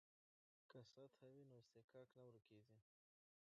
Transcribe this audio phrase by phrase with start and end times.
[0.71, 2.79] که سطح وي نو اصطکاک نه ورکیږي.